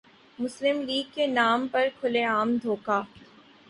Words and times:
مسلم 0.39 0.81
لیگ 0.81 1.13
کے 1.13 1.27
نام 1.29 1.67
پر 1.71 1.87
کھلے 1.99 2.23
عام 2.25 2.55
دھوکہ۔ 2.63 3.01